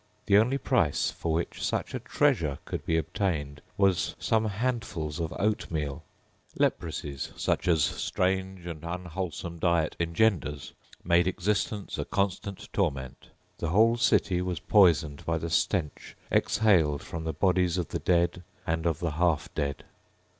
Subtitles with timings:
[0.25, 5.31] The only price for which such a treasure could be obtained was some handfuls of
[5.37, 6.01] oatmeal.
[6.57, 13.27] Leprosies, such as strange and unwholesome diet engenders, made existence a constant torment.
[13.59, 18.41] The whole city was poisoned by the stench exhaled from the bodies of the dead
[18.65, 19.83] and of the half dead.